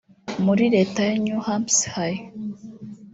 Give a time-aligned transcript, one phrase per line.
[0.45, 2.19] muri Leta ya New Hampshire